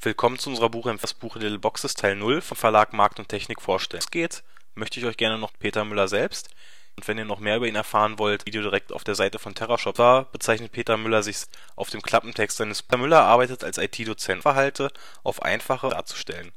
Willkommen 0.00 0.38
zu 0.38 0.50
unserer 0.50 0.70
Buchempfehlung 0.70 1.00
das 1.00 1.12
Buch 1.12 1.34
Little 1.34 1.58
Boxes 1.58 1.94
Teil 1.94 2.14
0 2.14 2.40
vom 2.40 2.56
Verlag 2.56 2.92
Markt 2.92 3.18
und 3.18 3.28
Technik 3.28 3.60
vorstellen. 3.60 3.98
Es 3.98 4.12
geht, 4.12 4.44
möchte 4.76 5.00
ich 5.00 5.06
euch 5.06 5.16
gerne 5.16 5.38
noch 5.38 5.52
Peter 5.58 5.84
Müller 5.84 6.06
selbst. 6.06 6.50
Und 6.94 7.08
wenn 7.08 7.18
ihr 7.18 7.24
noch 7.24 7.40
mehr 7.40 7.56
über 7.56 7.66
ihn 7.66 7.74
erfahren 7.74 8.16
wollt, 8.16 8.46
Video 8.46 8.62
direkt 8.62 8.92
auf 8.92 9.02
der 9.02 9.16
Seite 9.16 9.40
von 9.40 9.56
TerraShop. 9.56 9.96
Da 9.96 10.28
bezeichnet 10.30 10.70
Peter 10.70 10.96
Müller 10.96 11.24
sich 11.24 11.38
auf 11.74 11.90
dem 11.90 12.00
Klappentext 12.00 12.58
seines 12.58 12.80
Peter 12.80 12.98
Müller 12.98 13.22
arbeitet 13.22 13.64
als 13.64 13.76
IT-Dozent, 13.76 14.42
Verhalte 14.42 14.92
auf 15.24 15.42
einfache 15.42 15.88
darzustellen. 15.88 16.52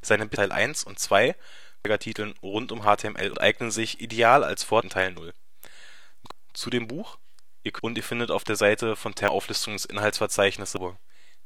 Seine 0.00 0.30
Teil 0.30 0.50
1 0.50 0.84
und 0.84 0.98
2 0.98 1.36
Titeln 2.00 2.34
rund 2.42 2.72
um 2.72 2.80
HTML 2.80 3.38
eignen 3.38 3.70
sich 3.70 4.00
ideal 4.00 4.42
als 4.42 4.64
Vor 4.64 4.82
Teil 4.88 5.12
0. 5.12 5.34
Zu 6.54 6.70
dem 6.70 6.88
Buch 6.88 7.18
und 7.82 7.98
ihr 7.98 8.02
findet 8.02 8.30
auf 8.30 8.44
der 8.44 8.56
Seite 8.56 8.96
von 8.96 9.14
Terra 9.14 9.32
Auflistung 9.32 9.74
des 9.74 9.84
Inhaltsverzeichnisses. 9.84 10.80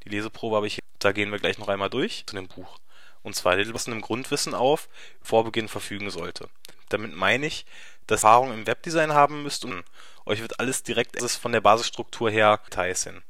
Die 0.05 0.09
Leseprobe 0.11 0.55
habe 0.55 0.69
ich 0.69 0.75
hier, 0.75 0.85
da 1.01 1.13
gehen 1.13 1.33
wir 1.33 1.39
gleich 1.39 1.59
noch 1.59 1.69
einmal 1.69 1.91
durch 1.91 2.25
zu 2.27 2.37
dem 2.37 2.49
Buch. 2.49 2.79
Und 3.23 3.35
zwar 3.35 3.57
Little 3.57 3.93
im 3.93 4.01
Grundwissen 4.01 4.55
auf, 4.55 4.89
vor 5.21 5.45
Beginn 5.45 5.69
verfügen 5.69 6.11
sollte. 6.11 6.49
Damit 6.89 7.15
meine 7.15 7.47
ich, 7.47 7.67
dass 8.07 8.25
ihr 8.25 8.29
Erfahrung 8.29 8.53
im 8.53 8.67
Webdesign 8.67 9.13
haben 9.13 9.43
müsst 9.43 9.65
und 9.65 9.85
euch 10.27 10.41
wird 10.41 10.59
alles 10.59 10.83
direkt 10.83 11.21
von 11.37 11.53
der 11.53 11.61
Basisstruktur 11.61 12.31
her 12.31 12.61
Details 12.67 13.05
hin. 13.05 13.23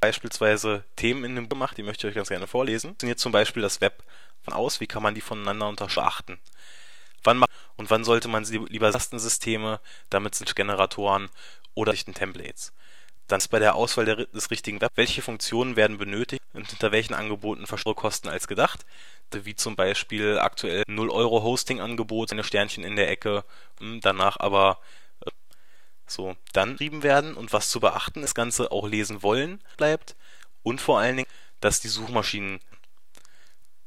Beispielsweise 0.00 0.84
Themen 0.96 1.24
in 1.24 1.36
dem 1.36 1.48
Buch 1.48 1.56
gemacht, 1.56 1.76
die 1.76 1.82
möchte 1.82 2.06
ich 2.06 2.10
euch 2.10 2.16
ganz 2.16 2.28
gerne 2.28 2.46
vorlesen. 2.46 2.90
Funktioniert 2.90 3.18
zum 3.18 3.32
Beispiel 3.32 3.62
das 3.62 3.80
Web 3.80 4.02
von 4.42 4.54
aus, 4.54 4.80
wie 4.80 4.86
kann 4.86 5.02
man 5.02 5.14
die 5.14 5.20
voneinander 5.20 5.68
unterscheiden? 5.68 6.38
Wann 7.24 7.44
und 7.76 7.90
wann 7.90 8.04
sollte 8.04 8.28
man 8.28 8.44
sie 8.44 8.58
lieber 8.58 8.92
Tastensysteme, 8.92 9.80
damit 10.10 10.34
sind 10.34 10.54
Generatoren 10.54 11.30
oder 11.74 11.94
Templates. 11.94 12.72
Dann 13.26 13.38
ist 13.38 13.48
bei 13.48 13.58
der 13.58 13.74
Auswahl 13.74 14.04
der, 14.04 14.26
des 14.26 14.50
richtigen 14.50 14.80
Web, 14.80 14.92
welche 14.94 15.22
Funktionen 15.22 15.76
werden 15.76 15.98
benötigt 15.98 16.42
und 16.52 16.68
hinter 16.68 16.92
welchen 16.92 17.14
Angeboten 17.14 17.66
Kosten 17.66 18.28
als 18.28 18.46
gedacht, 18.46 18.86
wie 19.32 19.56
zum 19.56 19.74
Beispiel 19.76 20.38
aktuell 20.38 20.84
0 20.86 21.10
Euro 21.10 21.42
Hosting-Angebot, 21.42 22.32
eine 22.32 22.44
Sternchen 22.44 22.84
in 22.84 22.96
der 22.96 23.10
Ecke, 23.10 23.44
hm, 23.80 24.00
danach 24.00 24.38
aber 24.38 24.78
äh, 25.20 25.30
so 26.06 26.36
dann 26.52 26.72
geschrieben 26.72 27.02
werden. 27.02 27.34
Und 27.34 27.52
was 27.52 27.70
zu 27.70 27.80
beachten 27.80 28.22
das 28.22 28.34
Ganze 28.34 28.70
auch 28.70 28.86
lesen 28.86 29.22
wollen 29.22 29.60
bleibt. 29.76 30.16
Und 30.62 30.80
vor 30.80 30.98
allen 31.00 31.16
Dingen, 31.16 31.30
dass 31.60 31.80
die 31.80 31.88
Suchmaschinen 31.88 32.60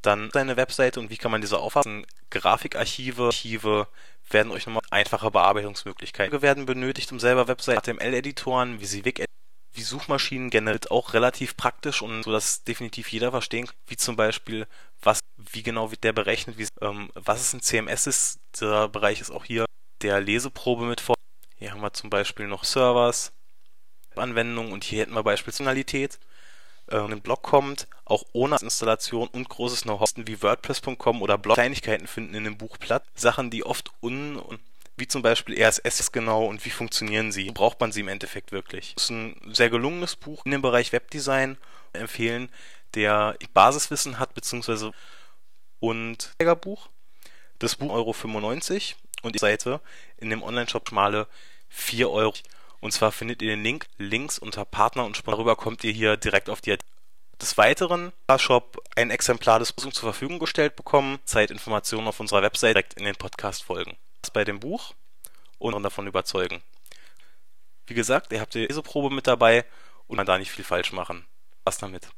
dann 0.02 0.30
seine 0.33 0.58
Webseite 0.58 1.00
und 1.00 1.09
wie 1.09 1.17
kann 1.17 1.31
man 1.31 1.42
diese 1.42 1.59
auffassen, 1.59 2.05
Grafikarchive, 2.30 3.25
Archive 3.25 3.88
werden 4.30 4.52
euch 4.52 4.66
nochmal 4.66 4.83
einfache 4.92 5.31
Bearbeitungsmöglichkeiten 5.31 6.42
werden 6.42 6.66
benötigt, 6.66 7.11
um 7.11 7.19
selber 7.19 7.47
Webseiten, 7.47 7.97
HTML-Editoren, 7.97 8.80
wie 8.80 8.86
sie 8.86 9.05
Wig 9.05 9.25
wie 9.72 9.81
Suchmaschinen 9.81 10.50
generell 10.50 10.80
auch 10.89 11.14
relativ 11.14 11.55
praktisch 11.55 12.02
und 12.02 12.23
so, 12.23 12.31
dass 12.31 12.64
definitiv 12.64 13.11
jeder 13.11 13.31
verstehen 13.31 13.67
kann, 13.67 13.75
wie 13.88 13.97
zum 13.97 14.16
Beispiel, 14.16 14.67
was, 15.02 15.20
wie 15.38 15.64
genau 15.64 15.92
wird 15.92 16.03
der 16.03 16.14
berechnet, 16.14 16.58
wie, 16.58 16.67
ähm, 16.81 17.11
was 17.14 17.42
es 17.42 17.53
ein 17.53 17.61
CMS 17.61 18.08
ist. 18.08 18.39
Der 18.59 18.88
Bereich 18.89 19.22
ist 19.22 19.31
auch 19.31 19.45
hier 19.45 19.66
der 20.02 20.22
Leseprobe 20.22 20.86
mit 20.86 21.02
vor. 21.02 21.16
Hier 21.55 21.72
haben 21.72 21.81
wir 21.81 21.94
zum 21.94 22.09
Beispiel 22.09 22.47
noch 22.47 22.64
Servers, 22.64 23.31
Anwendungen 24.16 24.73
und 24.73 24.83
hier 24.83 25.02
hätten 25.02 25.14
wir 25.14 25.23
beispielsweise 25.23 25.70
äh, 26.91 26.97
ein 26.97 27.21
Blog 27.21 27.41
kommt, 27.41 27.87
auch 28.05 28.23
ohne 28.33 28.57
Installation 28.61 29.27
und 29.29 29.49
großes 29.49 29.83
Know-how 29.83 30.11
wie 30.15 30.41
WordPress.com 30.41 31.21
oder 31.21 31.37
Blog 31.37 31.55
Kleinigkeiten 31.55 32.07
finden 32.07 32.35
in 32.35 32.43
dem 32.43 32.57
Buch 32.57 32.77
platt. 32.79 33.03
Sachen, 33.15 33.49
die 33.49 33.65
oft 33.65 33.91
un 34.01 34.41
wie 34.99 35.07
zum 35.07 35.21
Beispiel 35.21 35.55
RSS 35.61 36.11
genau 36.11 36.45
und 36.45 36.65
wie 36.65 36.69
funktionieren 36.69 37.31
sie. 37.31 37.49
Braucht 37.51 37.79
man 37.79 37.91
sie 37.91 38.01
im 38.01 38.09
Endeffekt 38.09 38.51
wirklich? 38.51 38.93
Das 38.95 39.05
ist 39.05 39.09
ein 39.11 39.53
sehr 39.53 39.69
gelungenes 39.69 40.17
Buch 40.17 40.45
in 40.45 40.51
dem 40.51 40.61
Bereich 40.61 40.91
Webdesign 40.91 41.57
empfehlen, 41.93 42.49
der 42.95 43.35
Basiswissen 43.53 44.19
hat, 44.19 44.33
beziehungsweise 44.33 44.91
und 45.80 46.33
Buch. 46.61 46.89
Das 47.59 47.75
Buch 47.75 47.91
Euro 47.91 48.14
95 48.14 48.95
und 49.21 49.35
die 49.35 49.39
Seite 49.39 49.80
in 50.17 50.30
dem 50.30 50.43
Online-Shop 50.43 50.87
schmale 50.89 51.27
4 51.69 52.09
Euro. 52.09 52.33
Und 52.81 52.91
zwar 52.91 53.11
findet 53.11 53.41
ihr 53.41 53.49
den 53.49 53.63
Link 53.63 53.87
links 53.97 54.39
unter 54.39 54.65
Partner 54.65 55.05
und 55.05 55.27
darüber 55.27 55.55
kommt 55.55 55.83
ihr 55.83 55.91
hier 55.91 56.17
direkt 56.17 56.49
auf 56.49 56.61
die 56.61 56.77
des 57.41 57.57
Weiteren 57.57 58.11
Shop 58.37 58.81
ein 58.95 59.11
Exemplar 59.11 59.59
des 59.59 59.71
Buchs 59.73 59.95
zur 59.95 60.11
Verfügung 60.11 60.39
gestellt 60.39 60.75
bekommen. 60.75 61.19
Zeitinformationen 61.25 62.07
auf 62.07 62.19
unserer 62.19 62.41
Website 62.41 62.75
direkt 62.75 62.93
in 62.95 63.05
den 63.05 63.15
Podcast 63.15 63.63
folgen. 63.63 63.97
Das 64.21 64.31
bei 64.31 64.43
dem 64.43 64.59
Buch 64.59 64.93
und 65.57 65.73
davon 65.83 66.07
überzeugen. 66.07 66.61
Wie 67.85 67.93
gesagt, 67.93 68.31
ihr 68.31 68.41
habt 68.41 68.53
die 68.53 68.65
Leseprobe 68.65 69.09
mit 69.09 69.27
dabei 69.27 69.65
und 70.07 70.17
man 70.17 70.25
da 70.25 70.37
nicht 70.37 70.51
viel 70.51 70.65
falsch 70.65 70.91
machen. 70.91 71.25
Was 71.63 71.77
damit? 71.77 72.09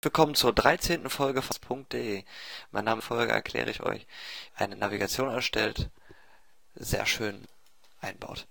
Willkommen 0.00 0.36
zur 0.36 0.52
13. 0.52 1.10
Folge 1.10 1.42
von. 1.42 2.24
Mein 2.70 2.84
Name 2.84 3.02
Folge 3.02 3.32
erkläre 3.32 3.70
ich 3.70 3.82
euch. 3.82 4.06
Eine 4.54 4.76
Navigation 4.76 5.28
erstellt. 5.28 5.90
Sehr 6.74 7.06
schön 7.06 7.48
einbaut. 8.00 8.46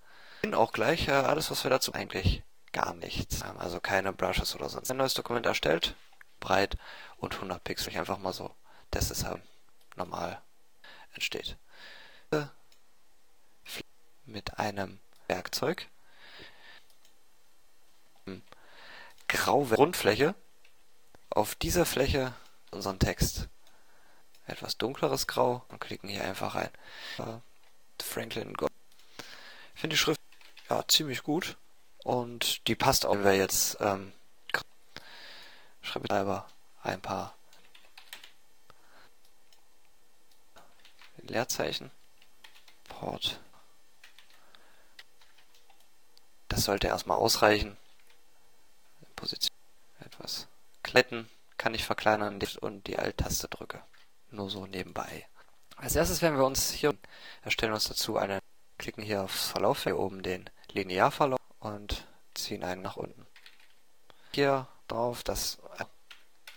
Auch 0.53 0.71
gleich 0.71 1.07
äh, 1.07 1.11
alles, 1.11 1.51
was 1.51 1.63
wir 1.63 1.71
dazu 1.71 1.93
eigentlich 1.93 2.43
gar 2.71 2.93
nichts 2.93 3.43
haben. 3.43 3.59
Also 3.59 3.79
keine 3.79 4.13
Brushes 4.13 4.55
oder 4.55 4.69
sonst. 4.69 4.89
Ein 4.91 4.97
neues 4.97 5.13
Dokument 5.13 5.45
erstellt, 5.45 5.95
breit 6.39 6.77
und 7.17 7.35
100 7.35 7.63
Pixel. 7.63 7.89
Ich 7.89 7.97
einfach 7.97 8.19
mal 8.19 8.33
so, 8.33 8.53
dass 8.91 9.09
es 9.09 9.25
halt 9.25 9.41
normal 9.95 10.41
entsteht. 11.13 11.57
Mit 14.25 14.59
einem 14.59 14.99
Werkzeug. 15.27 15.87
Graue 19.27 19.67
Grundfläche. 19.67 20.35
Auf 21.29 21.55
dieser 21.55 21.85
Fläche 21.85 22.33
unseren 22.71 22.99
Text. 22.99 23.47
Etwas 24.45 24.77
dunkleres 24.77 25.27
Grau 25.27 25.65
und 25.69 25.79
klicken 25.79 26.09
hier 26.09 26.23
einfach 26.23 26.55
ein. 26.55 26.69
Franklin 28.01 28.53
Gold. 28.53 28.71
Finde 29.77 29.93
die 29.93 29.99
Schrift 29.99 30.19
ja 30.71 30.83
ziemlich 30.87 31.21
gut 31.21 31.55
und 32.03 32.67
die 32.67 32.73
passt 32.73 33.05
auch, 33.05 33.13
wenn 33.13 33.23
wir 33.23 33.35
jetzt 33.35 33.77
ähm, 33.79 34.11
schreibe 35.83 36.07
selber 36.09 36.47
ein 36.81 36.99
paar 36.99 37.35
Leerzeichen. 41.17 41.91
Port. 42.89 43.39
Das 46.47 46.63
sollte 46.63 46.87
erstmal 46.87 47.17
ausreichen. 47.17 47.77
Position 49.15 49.55
etwas 49.99 50.47
kletten 50.81 51.29
kann 51.57 51.75
ich 51.75 51.85
verkleinern 51.85 52.39
und 52.61 52.87
die 52.87 52.97
Alt-Taste 52.97 53.47
drücke. 53.47 53.83
Nur 54.31 54.49
so 54.49 54.65
nebenbei. 54.65 55.27
Als 55.75 55.95
erstes 55.95 56.23
werden 56.23 56.37
wir 56.39 56.45
uns 56.45 56.71
hier 56.71 56.95
erstellen 57.43 57.73
uns 57.73 57.87
dazu 57.87 58.17
eine 58.17 58.39
klicken 58.77 59.03
hier 59.03 59.23
aufs 59.23 59.47
Verlauf, 59.47 59.83
hier 59.83 59.97
oben 59.97 60.23
den 60.23 60.49
Linearverlauf 60.71 61.39
und 61.59 62.05
ziehen 62.33 62.63
einen 62.63 62.81
nach 62.81 62.97
unten. 62.97 63.25
Hier 64.33 64.67
drauf 64.87 65.23
das 65.23 65.57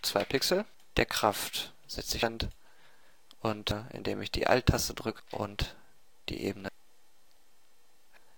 2 0.03 0.25
Pixel. 0.25 0.65
Der 0.97 1.07
Kraft 1.07 1.73
setze 1.87 2.17
ich 2.17 2.25
an 2.25 2.39
und 3.41 3.71
äh, 3.71 3.83
indem 3.93 4.21
ich 4.21 4.31
die 4.31 4.47
Alt-Taste 4.47 4.95
drücke 4.95 5.23
und 5.31 5.75
die 6.29 6.43
Ebene. 6.43 6.69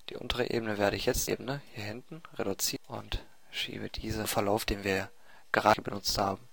Die 0.08 0.16
untere 0.16 0.50
Ebene 0.50 0.78
werde 0.78 0.96
ich 0.96 1.06
jetzt 1.06 1.28
Ebene 1.28 1.62
hier 1.74 1.84
hinten 1.84 2.22
reduzieren 2.34 2.84
und 2.86 3.24
schiebe 3.50 3.88
diesen 3.90 4.26
Verlauf, 4.26 4.64
den 4.64 4.84
wir 4.84 5.10
gerade 5.52 5.82
benutzt 5.82 6.16
haben. 6.18 6.48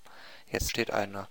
Jetzt 0.48 0.70
steht 0.70 0.92
eine. 0.92 1.28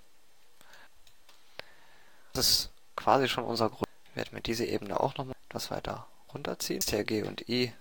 Das 2.32 2.50
ist 2.50 2.70
quasi 2.96 3.28
schon 3.28 3.44
unser 3.44 3.68
Grund. 3.68 3.87
Ich 4.18 4.20
werde 4.20 4.34
mir 4.34 4.42
diese 4.42 4.64
Ebene 4.64 4.98
auch 4.98 5.16
nochmal 5.16 5.36
etwas 5.48 5.70
weiter 5.70 6.08
runterziehen. 6.34 6.80
G 6.80 7.22
und 7.22 7.48
I 7.48 7.72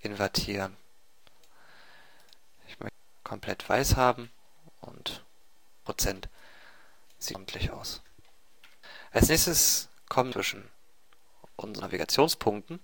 invertieren. 0.00 0.76
Ich 2.68 2.78
möchte 2.78 2.94
komplett 3.24 3.66
weiß 3.66 3.96
haben 3.96 4.30
und 4.82 5.24
Prozent 5.84 6.28
sieht 7.18 7.36
ordentlich 7.36 7.70
aus. 7.70 8.02
Als 9.10 9.30
nächstes 9.30 9.88
kommen 10.10 10.34
zwischen 10.34 10.68
unseren 11.56 11.86
Navigationspunkten 11.86 12.78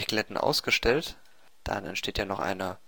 die 0.00 0.06
Glätten 0.06 0.36
ausgestellt. 0.36 1.18
Dann 1.62 1.86
entsteht 1.86 2.18
ja 2.18 2.24
noch 2.24 2.40
eine 2.40 2.78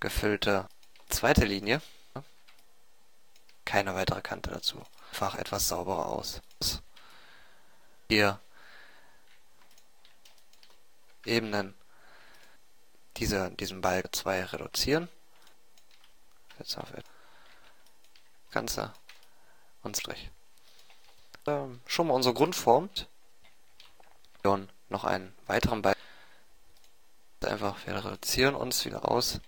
gefüllte 0.00 0.66
zweite 1.10 1.44
Linie. 1.44 1.82
Keine 3.66 3.94
weitere 3.94 4.22
Kante 4.22 4.48
dazu. 4.48 4.82
Einfach 5.10 5.34
etwas 5.34 5.68
sauberer 5.68 6.06
aus. 6.06 6.40
Hier 8.08 8.40
Ebenen 11.24 11.74
diese, 13.16 13.50
diesen 13.52 13.80
Balken 13.80 14.12
2 14.12 14.44
reduzieren. 14.44 15.08
Jetzt 16.58 16.76
auf 16.78 16.88
Ganze 18.50 18.92
und 19.82 19.96
Strich. 19.96 20.30
Ähm, 21.46 21.80
schon 21.86 22.06
mal 22.06 22.14
unsere 22.14 22.34
Grundform. 22.34 22.90
Und 24.44 24.72
noch 24.88 25.04
einen 25.04 25.34
weiteren 25.46 25.82
Balken. 25.82 26.00
Einfach 27.44 27.86
wir 27.86 27.94
reduzieren 27.94 28.54
uns 28.54 28.84
wieder 28.84 29.08
aus. 29.08 29.40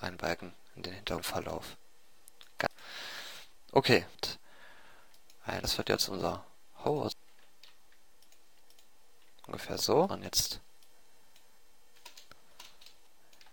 Einen 0.00 0.16
Balken 0.16 0.52
in 0.76 0.82
den 0.82 0.94
Hintergrundverlauf. 0.94 1.76
Okay. 3.72 4.06
Das 5.62 5.78
wird 5.78 5.88
jetzt 5.88 6.08
unser 6.08 6.44
Haus. 6.84 7.12
Ungefähr 9.52 9.76
so. 9.76 10.04
Und 10.04 10.22
jetzt 10.22 10.60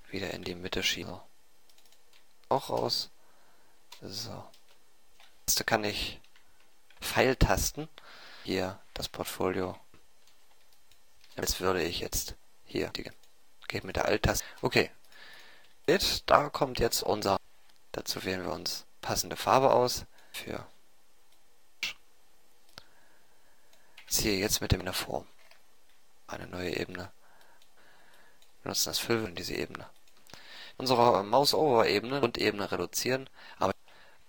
wieder 0.10 0.32
in 0.32 0.46
die 0.46 0.56
Mitte 0.56 0.82
schieben. 0.82 1.20
Auch 2.48 2.70
raus. 2.70 3.10
So. 4.02 4.48
Jetzt 5.46 5.68
kann 5.68 5.84
ich 5.84 6.22
Pfeiltasten. 7.02 7.90
Hier 8.46 8.80
das 8.94 9.10
Portfolio. 9.10 9.78
Jetzt 11.36 11.60
würde 11.60 11.84
ich 11.84 12.00
jetzt 12.00 12.36
hier 12.66 12.88
die 12.92 13.12
geht 13.68 13.84
mit 13.84 13.98
der 13.98 14.06
Alt-Taste. 14.06 14.46
Okay. 14.62 14.90
Da 16.26 16.50
kommt 16.50 16.80
jetzt 16.80 17.04
unser. 17.04 17.42
Dazu 17.92 18.24
wählen 18.24 18.46
wir 18.46 18.54
uns 18.54 18.86
passende 19.02 19.36
Farbe 19.36 19.74
aus 19.74 20.06
für 20.32 20.66
ziehe 24.08 24.40
jetzt 24.40 24.62
mit 24.62 24.72
dem 24.72 24.80
in 24.80 24.86
der 24.86 24.94
Form 24.94 25.28
eine 26.30 26.48
neue 26.48 26.76
Ebene. 26.76 27.12
Wir 28.58 28.64
benutzen 28.64 28.90
das 28.90 29.00
Füllen 29.00 29.28
in 29.28 29.36
diese 29.36 29.56
Ebene. 29.56 29.90
Unsere 30.78 31.24
Mouse-Over-Ebene 31.24 32.22
und 32.22 32.38
Ebene 32.38 32.72
reduzieren, 32.72 33.30
aber 33.58 33.74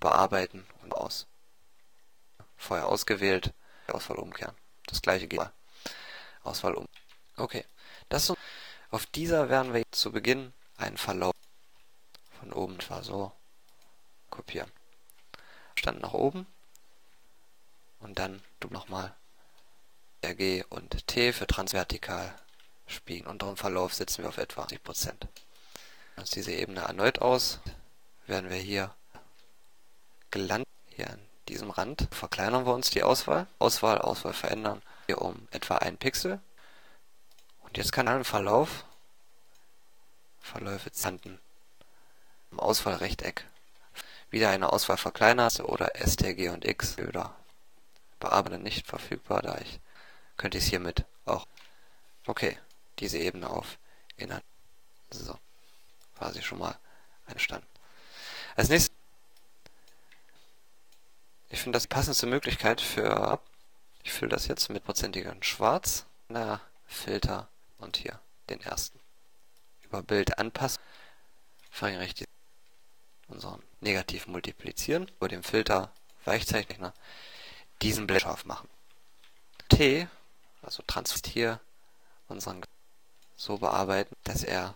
bearbeiten 0.00 0.66
und 0.82 0.94
aus. 0.94 1.26
Vorher 2.56 2.88
ausgewählt, 2.88 3.52
Auswahl 3.86 4.18
umkehren. 4.18 4.54
Das 4.86 5.02
gleiche 5.02 5.28
geht. 5.28 5.40
Auswahl 6.42 6.74
um. 6.74 6.86
Okay. 7.36 7.64
Das 8.08 8.32
auf 8.90 9.06
dieser 9.06 9.48
werden 9.48 9.72
wir 9.72 9.84
zu 9.92 10.10
Beginn 10.10 10.52
einen 10.76 10.96
Verlauf 10.96 11.34
von 12.40 12.52
oben 12.52 12.74
etwa 12.74 13.02
so 13.02 13.32
kopieren. 14.30 14.70
Stand 15.76 16.00
nach 16.00 16.12
oben 16.12 16.46
und 18.00 18.18
dann 18.18 18.42
nochmal 18.70 19.14
RG 20.24 20.64
und 20.68 21.06
T 21.06 21.32
für 21.32 21.46
transvertikal 21.46 22.34
spiegeln. 22.86 23.28
Unteren 23.28 23.56
Verlauf 23.56 23.94
setzen 23.94 24.22
wir 24.22 24.28
auf 24.28 24.38
etwa 24.38 24.64
80%. 24.64 25.12
Aus 26.16 26.30
diese 26.30 26.52
Ebene 26.52 26.80
erneut 26.80 27.20
aus, 27.20 27.60
werden 28.26 28.50
wir 28.50 28.56
hier 28.58 28.94
gelandet, 30.30 30.68
hier 30.94 31.10
an 31.10 31.20
diesem 31.48 31.70
Rand, 31.70 32.08
verkleinern 32.10 32.66
wir 32.66 32.74
uns 32.74 32.90
die 32.90 33.02
Auswahl, 33.02 33.46
Auswahl, 33.58 33.98
Auswahl 33.98 34.34
verändern, 34.34 34.82
hier 35.06 35.22
um 35.22 35.48
etwa 35.50 35.76
ein 35.76 35.96
Pixel. 35.96 36.40
Und 37.62 37.76
jetzt 37.76 37.92
kann 37.92 38.08
ein 38.08 38.24
Verlauf, 38.24 38.84
Verläufe 40.40 40.92
zanten, 40.92 41.38
im 42.50 42.60
Auswahlrechteck, 42.60 43.44
wieder 44.30 44.50
eine 44.50 44.72
Auswahl 44.72 44.96
verkleinert 44.96 45.60
oder 45.60 45.92
STG 45.94 46.50
und 46.50 46.64
X 46.64 46.98
oder 46.98 47.34
bearbeiten 48.20 48.62
nicht 48.62 48.86
verfügbar, 48.86 49.42
da 49.42 49.58
ich 49.58 49.80
könnte 50.40 50.56
ich 50.56 50.64
es 50.64 50.70
hiermit 50.70 51.04
auch. 51.26 51.46
Okay, 52.26 52.56
diese 52.98 53.18
Ebene 53.18 53.50
auf 53.50 53.78
Innern. 54.16 54.40
So, 55.10 55.38
quasi 56.16 56.40
schon 56.40 56.58
mal 56.58 56.78
entstanden. 57.26 57.66
Als 58.56 58.70
nächstes, 58.70 58.96
ich 61.50 61.60
finde 61.60 61.76
das 61.76 61.86
passendste 61.86 62.26
Möglichkeit 62.26 62.80
für, 62.80 63.38
ich 64.02 64.12
fülle 64.12 64.30
das 64.30 64.46
jetzt 64.46 64.70
mit 64.70 64.82
prozentigem 64.82 65.42
Schwarz, 65.42 66.06
na, 66.28 66.62
Filter 66.86 67.48
und 67.76 67.98
hier 67.98 68.18
den 68.48 68.62
ersten. 68.62 68.98
Über 69.82 70.02
Bild 70.02 70.38
anpassen, 70.38 70.82
verringere 71.70 72.06
ich 72.06 72.14
die, 72.14 72.24
unseren 73.28 73.62
negativ 73.80 74.26
multiplizieren, 74.26 75.10
über 75.18 75.28
den 75.28 75.42
Filter 75.42 75.92
Weichzeichner 76.24 76.94
diesen 77.82 78.06
Blend 78.06 78.22
scharf 78.22 78.46
machen. 78.46 78.70
T 79.68 80.08
also 80.62 80.82
transvestier 80.86 81.60
unseren 82.28 82.62
so 83.36 83.58
bearbeiten, 83.58 84.16
dass 84.24 84.44
er 84.44 84.74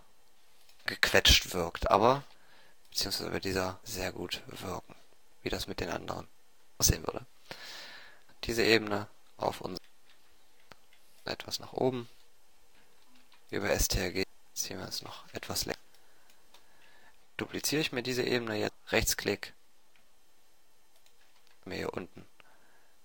gequetscht 0.86 1.52
wirkt, 1.52 1.90
aber 1.90 2.22
beziehungsweise 2.90 3.32
wird 3.32 3.44
dieser 3.44 3.78
sehr 3.84 4.12
gut 4.12 4.42
wirken, 4.46 4.94
wie 5.42 5.50
das 5.50 5.66
mit 5.66 5.80
den 5.80 5.90
anderen 5.90 6.28
aussehen 6.78 7.06
würde. 7.06 7.24
Diese 8.44 8.62
Ebene 8.62 9.08
auf 9.36 9.60
uns 9.60 9.78
etwas 11.24 11.58
nach 11.58 11.72
oben. 11.72 12.08
Über 13.50 13.68
strg 13.78 14.24
ziehen 14.54 14.78
wir 14.78 14.88
es 14.88 15.02
noch 15.02 15.24
etwas 15.32 15.64
länger. 15.64 15.78
Dupliziere 17.36 17.80
ich 17.80 17.92
mir 17.92 18.02
diese 18.02 18.22
Ebene 18.22 18.56
jetzt, 18.56 18.76
Rechtsklick, 18.90 19.52
mir 21.64 21.76
hier 21.76 21.94
unten 21.94 22.26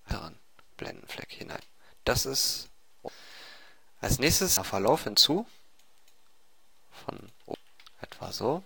einen 0.06 0.38
Blendenfleck 0.76 1.30
hinein. 1.30 1.62
Das 2.10 2.26
ist 2.26 2.68
als 4.00 4.18
nächstes 4.18 4.58
Verlauf 4.58 5.04
hinzu. 5.04 5.46
Von 7.04 7.30
etwa 8.00 8.32
so. 8.32 8.64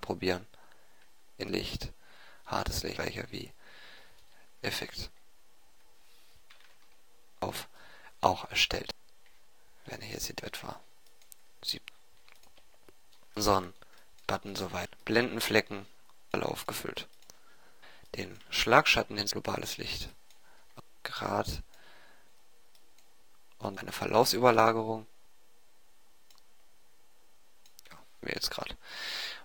Probieren. 0.00 0.46
In 1.36 1.48
Licht. 1.48 1.92
Hartes 2.46 2.84
Licht 2.84 2.94
gleicher 2.94 3.24
wie 3.32 3.52
Effekt. 4.62 5.10
Auf 7.40 7.66
auch 8.20 8.48
erstellt. 8.50 8.94
Wenn 9.86 10.00
ihr 10.02 10.06
hier 10.06 10.20
seht 10.20 10.44
etwa 10.44 10.78
sieht 11.64 11.82
unseren 13.34 13.74
Button 14.28 14.54
soweit. 14.54 14.90
Blendenflecken 15.04 15.86
alle 16.30 16.46
aufgefüllt. 16.46 17.08
Den 18.14 18.38
Schlagschatten 18.48 19.18
ins 19.18 19.32
globales 19.32 19.76
Licht. 19.76 20.08
Grad 21.08 21.62
und 23.58 23.78
eine 23.80 23.92
Verlaufsüberlagerung. 23.92 25.06
Ja, 27.90 27.98
mir 28.20 28.32
jetzt 28.34 28.50
gerade. 28.50 28.76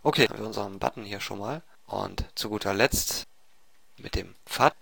Okay, 0.04 0.28
haben 0.28 0.40
wir 0.40 0.46
unseren 0.46 0.80
Button 0.80 1.04
hier 1.06 1.20
schon 1.22 1.40
mal. 1.40 1.62
Und 1.86 2.26
zu 2.36 2.50
guter 2.50 2.74
Letzt 2.74 3.28
mit 3.98 4.16
dem 4.16 4.36
Pfad 4.46 4.76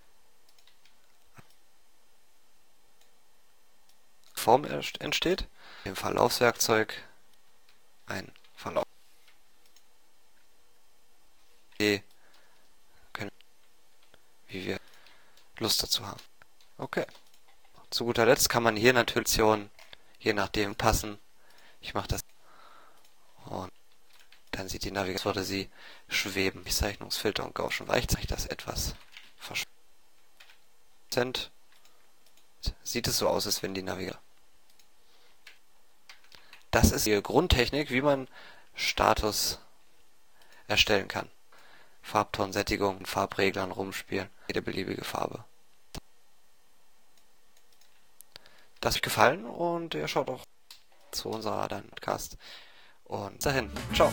Form 4.34 4.64
entsteht, 4.64 5.46
dem 5.84 5.94
Verlaufswerkzeug 5.94 7.00
ein 8.06 8.32
Verlauf. 8.56 8.84
Wie 11.78 12.02
wir 14.48 14.78
Lust 15.58 15.82
dazu 15.82 16.06
haben. 16.06 16.31
Okay. 16.78 17.06
Zu 17.90 18.04
guter 18.04 18.26
Letzt 18.26 18.48
kann 18.48 18.62
man 18.62 18.76
hier 18.76 18.92
natürlich 18.92 19.36
je 20.18 20.32
nachdem 20.32 20.74
passen. 20.74 21.18
Ich 21.80 21.94
mache 21.94 22.08
das 22.08 22.20
und 23.46 23.72
dann 24.52 24.68
sieht 24.68 24.84
die 24.84 24.90
Navigation, 24.90 25.34
würde 25.34 25.44
sie 25.44 25.70
schweben. 26.08 26.62
Ich 26.64 26.74
Zeichnungsfilter 26.74 27.44
und 27.44 27.54
Gaussian 27.54 27.88
Weich 27.88 28.08
zeigt 28.08 28.30
das 28.30 28.46
etwas 28.46 28.94
verschwommen. 29.36 29.72
Sieht 32.82 33.08
es 33.08 33.18
so 33.18 33.28
aus, 33.28 33.46
als 33.46 33.62
wenn 33.62 33.74
die 33.74 33.82
Navigation. 33.82 34.22
Das 36.70 36.92
ist 36.92 37.04
die 37.04 37.20
Grundtechnik, 37.20 37.90
wie 37.90 38.00
man 38.00 38.28
Status 38.74 39.58
erstellen 40.68 41.08
kann. 41.08 41.28
Farbton, 42.02 42.52
Sättigung, 42.52 43.04
Farbreglern 43.04 43.72
rumspielen, 43.72 44.30
jede 44.48 44.62
beliebige 44.62 45.04
Farbe. 45.04 45.44
Das 48.82 48.96
euch 48.96 49.02
gefallen 49.02 49.46
und 49.46 49.94
ihr 49.94 50.08
schaut 50.08 50.28
auch 50.28 50.44
zu 51.12 51.30
unserer 51.30 51.68
dann 51.68 51.88
Podcast. 51.88 52.36
Und 53.04 53.44
dahin. 53.44 53.70
Ciao. 53.94 54.10